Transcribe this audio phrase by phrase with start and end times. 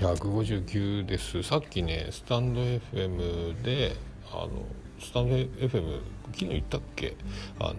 [0.00, 1.42] 159です。
[1.42, 3.94] さっきねスタンド FM で
[4.32, 4.50] あの
[4.98, 7.14] スタンド FM 昨日言ったっけ？
[7.58, 7.74] あの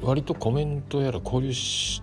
[0.00, 2.00] 割とコメントやら交流し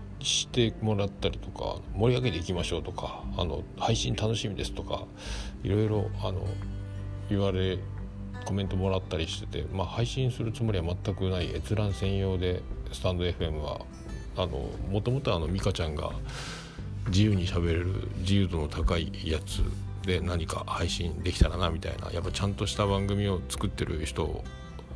[0.49, 5.05] てもらったりとか盛り上げていきましょうとかあの配信楽しみですとか
[5.63, 6.45] いろいろあの
[7.27, 7.79] 言われ
[8.45, 12.61] コメントもらったりしてて、まあ、配信するつもりは全くない閲覧専用で
[12.91, 13.81] スタンド FM は
[14.91, 16.11] もともとあの美香ちゃんが
[17.07, 19.61] 自由にしゃべれる自由度の高いやつ
[20.05, 22.11] で何か配信できたらなみたいな。
[22.11, 24.43] やっぱちゃんとした番組を作ってる人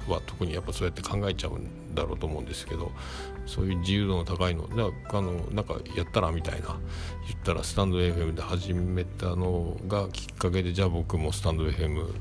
[0.07, 2.91] は特にやっぱそうやって考えちゃうんだろうと思うんですけど
[3.45, 4.67] そういう自由度の高いの
[5.09, 6.67] あのなんかやったらみたいな。
[7.27, 12.13] 言ったらスタンド FM で始めたのがきっかけでじゃあ僕もスタンド FM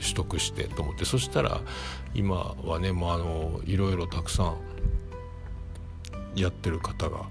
[0.00, 1.04] 取得してと思って。
[1.04, 1.60] そしたら
[2.14, 4.56] 今はねもうあのいろいろたくさん
[6.34, 7.26] やってる方が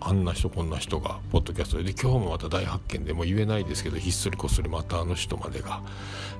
[0.00, 1.92] あんな人こんな人がポッドキャストで。
[1.92, 5.82] 今日もまた大発見でもう言えないですけどひっそりこっそりまたあの人までが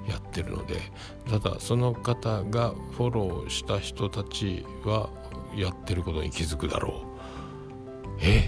[0.08, 0.80] やってるので。
[1.30, 5.08] ただその方がフォローした人たちは
[5.56, 8.20] やってることに気づくだろう。
[8.20, 8.40] え？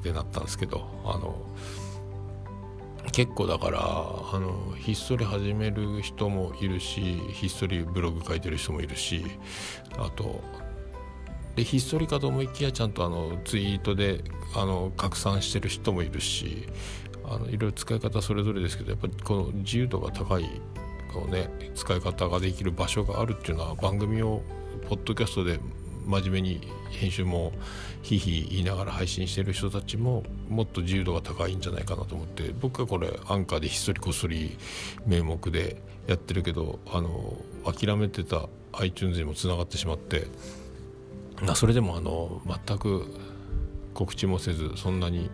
[0.00, 1.34] ってなったんですけどあの
[3.12, 9.24] 結構だからあのひっそり始める人もいるしひっそりブログ書いてる人もいるし
[9.96, 10.42] あと
[11.56, 14.24] でひっそりかと思いきやちゃんとあのツイートで
[14.54, 16.68] あの拡散してる人もいるし
[17.24, 20.48] あのいろいろ使い方それぞれですけどやっぱりこの自由度が高い
[21.12, 24.42] この、ね、使い方ができる場所があるっていうのは番組を
[24.88, 25.58] ポッドキャストで
[26.06, 26.60] 真面目に
[26.90, 27.52] 編集も
[28.02, 34.58] ひいひい言いながら配信してる人たちももっと自由度が高いんじゃないかなと思って僕はこれアンカーでひっそりこっそり
[35.06, 40.26] 名目でやってるけどあの諦めてた iTunes にもつながってしまって
[41.54, 43.06] それでもあの全く
[43.92, 45.30] 告知もせずそんなに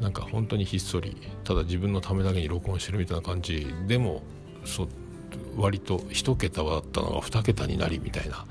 [0.00, 3.66] なんか本当にひっそりただ自分のためだけに録音してるみたいな感じ。
[3.86, 4.22] でも
[4.64, 4.88] そ
[5.56, 8.44] 割と1桁だったのが2桁になりみたいな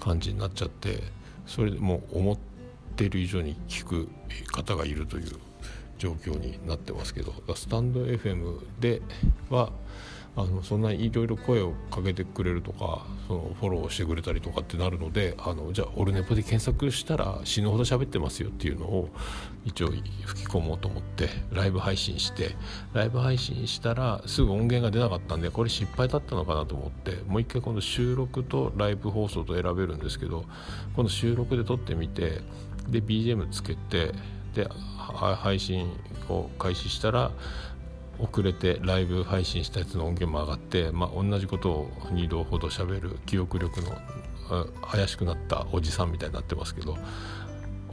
[0.00, 1.02] 感じになっちゃって
[1.46, 2.38] それでもう思っ
[2.96, 4.08] てる以上に聞く
[4.52, 5.32] 方がいるという
[5.98, 7.34] 状況になってますけど。
[7.54, 9.02] スタンド FM で
[9.50, 9.72] は
[10.38, 19.08] あのそんないろいろ声をかけてくれるとかそのフォローしてくれたりとかってなるのであのじゃあオルネポで検索したら死ぬほど喋ってますよっていうのを
[19.64, 22.54] 一応吹き込もうと思ってライブ配信して
[22.92, 30.44] ライブ配信したらすぐ音源が出なかったんでこれ失敗だったのかなと思ってもう一回この収録とライブ放送と選べるんですけど
[30.94, 32.42] この収録で撮ってみて
[32.88, 34.12] で BGM つけて
[34.54, 35.90] で配信
[36.28, 37.32] を開始したら
[38.18, 43.96] 遅れてライブ配信したやつの音源も上がって、まあ、同じことを2度ほど喋る記憶力の
[44.82, 46.96] 怪しくなったおじさんみたいになってますけど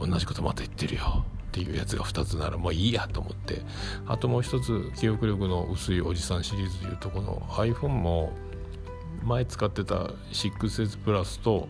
[0.00, 3.62] 同じことまた言ってるよっていうやつが2つならもういいやと思って。
[4.06, 8.32] あともう一つ記憶力の薄いおじさんシリーズでいうとこの iPhone も
[9.24, 11.68] 前使ってた 6S プラスと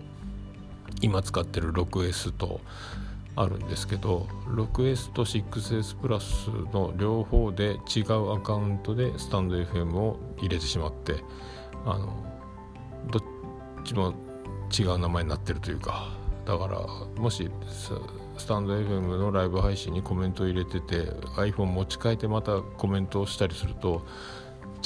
[1.02, 2.60] 今使ってる 6S と
[3.36, 11.22] あるんですけど 6S と 6S プラスの両方で違うアカウントでスタンド FM を入れてしまって
[11.84, 12.24] あの
[13.10, 13.22] どっ
[13.84, 14.14] ちも
[14.76, 16.08] 違う名前になってるというか
[16.46, 16.80] だから
[17.20, 17.50] もし
[18.38, 24.06] スタンド FM のライブ配信にコメントを入れてて iPhone 持ち替えてまたコメントをしたりすると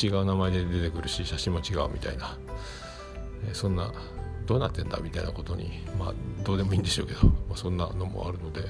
[0.02, 2.36] 違う名前で出てくるし写真も違うみたいな
[3.52, 3.92] そんな
[4.50, 8.62] どうなってんだみたいなことにまあどうでもいいんでしょうけど、まあ、そんなのもあるので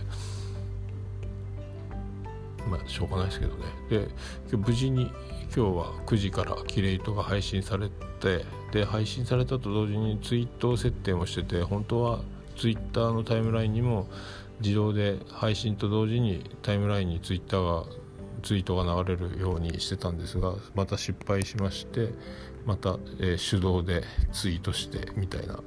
[2.69, 3.65] まあしょうがないですけどね。
[3.89, 5.13] で無事に今
[5.49, 12.21] 日は9時からキレイトが配信されてで配信されたと同時にツイート設定もしてて本当は
[12.59, 14.07] ツイッターのタイムラインにも
[14.61, 17.87] 自動で配信と同時にタイムラインにツイッターが
[18.43, 22.11] ツイートが流れるようにしてたんですがまた失敗しまして
[22.67, 25.61] また、えー、手動でツイートしてみたいな、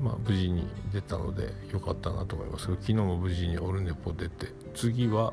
[0.00, 2.66] まあ、無事に出たので良かったなと思います。
[2.66, 5.32] 昨日も無事にオルネポ出て次は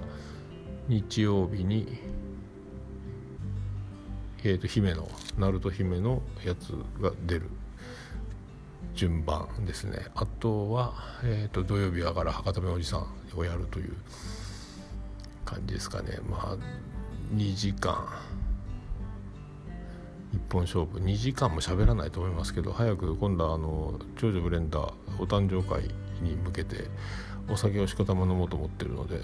[0.88, 2.00] 日曜日に、
[4.44, 5.08] えーと、姫の
[5.38, 6.70] ナルト姫のやつ
[7.02, 7.50] が出る
[8.96, 10.08] 順番ですね。
[10.16, 10.94] あとは、
[11.24, 13.94] えーと、土曜日はから博多めおじさんをやるという
[15.44, 16.20] 感じですかね。
[16.28, 16.58] まあ
[17.36, 18.08] 2時間
[20.36, 25.84] 一本勝負2時間も喋らないと思いますけど早く今度はあの長女ブレンダーお誕生会
[26.22, 26.90] に向けて
[27.50, 29.22] お酒をしこたま飲もうと思ってるので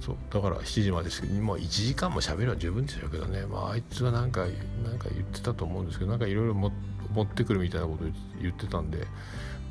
[0.00, 4.46] そうだから7時までですけどもう1時間も喋れば十分でしょうけどね、まあ、あいつはなんか
[4.82, 6.70] なんか言ってたと思うんですけどなんかいろいろ持
[7.22, 8.04] ってくるみたいなこと
[8.42, 9.06] 言ってたんで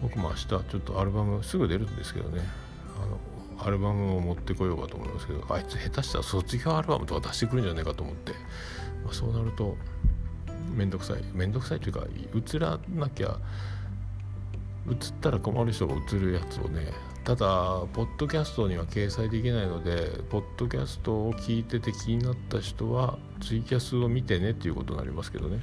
[0.01, 2.41] 僕も明日ちょっとアルバムすぐ出るんですけどね。
[3.01, 3.17] あの
[3.59, 8.31] アルバムを持ってこようかと思いますけどあいつ下手したら卒業アルバムとか出してくるんじゃないかと思って、
[9.03, 9.75] まあ、そうなると
[10.75, 11.23] 面倒くさい。
[11.33, 12.05] 面倒くさいというか
[12.55, 13.37] 映らなきゃ
[14.89, 16.91] 映ったら困る人が映るやつをね
[17.23, 17.47] ただ
[17.93, 25.61] ポッドキャストには掲載できないのでポッドキャストを聞いてて気になった人はツイキャスを見てねっていうことになりますけどね。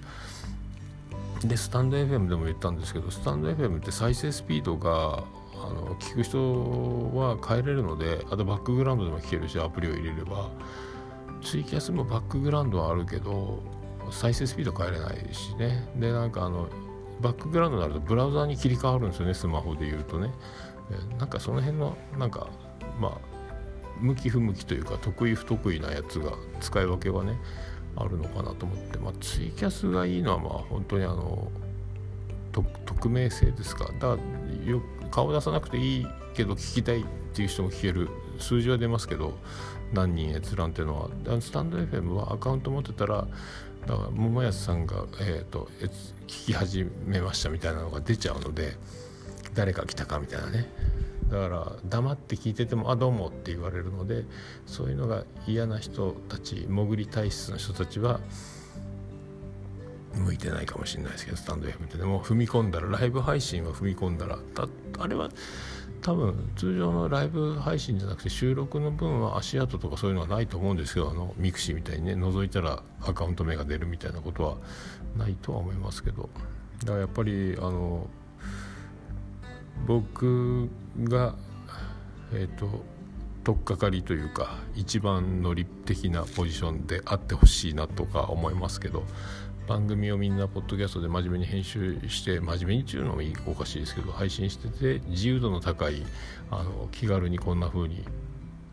[1.45, 5.25] でスタンド FM でも言ったんですけどスタンド FM って再生スピードが
[5.63, 10.51] あの聞く人は変えれるのであとバックグラウンドでも聞けるしアプリを入れれば。
[11.43, 13.63] ツイキャスもバックグラウンドはあるけど
[14.11, 15.89] 再生スピード変えれないしね。
[15.97, 16.69] でなんかあの
[17.21, 20.31] バックグラウンドになるとブラウザに切り替わるんですよねスマホで言うとね。
[21.19, 22.49] なんかその辺のなんか
[23.01, 23.19] まあ
[24.01, 27.39] 向き不向きというか得意不得意なやつが使い分けはね
[27.97, 31.51] あるのかなと思って、まあ、ツイキャスがいいのはまあ本当にあの
[32.53, 33.85] 匿名性ですか。
[33.85, 34.19] だか
[34.65, 37.05] らよ顔出さなくていいけど聞きたいっ
[37.35, 38.09] ていう人も聞ける。
[38.39, 39.35] 数字は出ますけど
[39.93, 41.41] 何人閲覧っていうのは。
[41.41, 43.29] スタンド FM はアカウント持ってたら
[43.87, 45.69] だから桃安さんが、えーと、
[46.27, 48.77] 聞き始めましたみたいなのが出ちゃうので
[49.55, 50.67] 誰か来たかみたいなね。
[51.31, 54.25] だから黙って聞いてても「あどうも」って言われるので
[54.67, 58.21] そういうのが嫌な人たち潜り体質の人たちは
[60.15, 61.99] 向いてないかもしれないですけどスタンド FM って。
[61.99, 64.39] でも踏み込んだらライブ配信は踏み込んだら
[64.99, 65.31] あれは
[66.03, 74.57] 多分通常のライブ配信じゃなくて収録の分は足跡とかそういうのはないと思うんですけどあのミクシーみたいにね覗いたらアカウント名が出るみたいなことは
[75.17, 76.29] ないとは思いますけど。
[76.81, 78.09] だからやっぱりあの
[79.87, 80.69] 僕
[81.05, 81.35] が
[82.33, 82.83] えっ、ー、と
[83.45, 89.05] 取っかかりというか一番乗り的なポジションであってほしいなとか思いますけど
[89.71, 96.03] 番組をみんなポッドキャストで真面目に編集して真面目にっていうのもおかしいですけど配信してて自由度の高い
[96.51, 98.05] あの気軽にこんな風に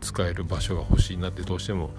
[0.00, 1.90] 使える場所が欲しいなってどうしても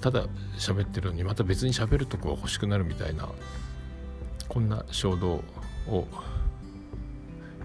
[0.00, 0.24] ただ
[0.56, 3.28] 喋ってるのにまた別に喋るとこが欲しくなるみたいな
[4.48, 5.44] こんな衝動
[5.86, 6.08] を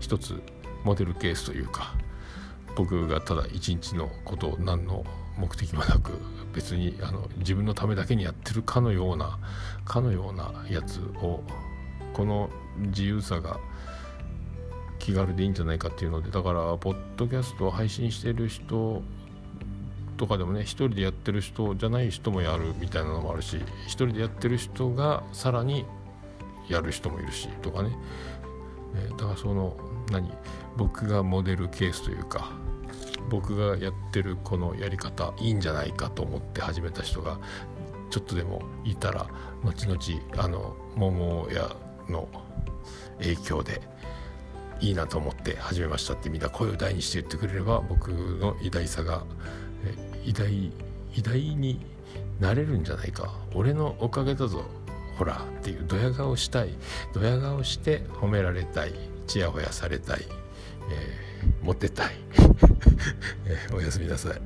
[0.01, 0.41] 一つ
[0.83, 1.95] モデルケースというか
[2.75, 5.05] 僕がただ一日のことを何の
[5.37, 6.13] 目的もなく
[6.53, 9.37] 別にあの自分のためだけにやってるかのような
[9.83, 11.43] かのようなやつを
[12.13, 13.59] この自由さが
[14.99, 19.03] 気軽でいいんじゃないかっていうのでだからポッドキャストを配信してる人
[20.17, 25.85] とかでもね一人でやってる人じゃない人もやるみたいなのもあるし一人でやってる人がさらに
[26.69, 27.95] やる人もいるしとかね、
[28.95, 29.75] えだからその
[30.11, 30.31] 何？
[30.77, 32.51] 僕がモデルケースというか
[33.29, 37.39] 僕がやってるこのやり方いいんじゃないかと思って始めた人が
[38.09, 39.27] ちょっとでもいたら
[39.63, 39.99] 後々
[40.37, 41.75] あの桃屋
[42.09, 42.27] の
[43.19, 43.81] 影響で
[44.79, 49.23] いいなと思って始めましたってみんな声を大にして言ってくれれば僕の偉大さが
[50.23, 50.71] 偉大
[51.13, 51.79] 偉大に
[52.39, 53.33] なれるんじゃないか。
[53.53, 54.65] 俺のおかげだぞ
[55.17, 56.69] ほらっていうドヤ顔したい。
[57.13, 58.93] ドヤ顔して褒められたい。
[59.27, 60.21] ちやほやされたい、
[60.91, 61.34] えー、
[61.65, 62.11] モテたい、
[63.73, 64.39] おやすみなさい。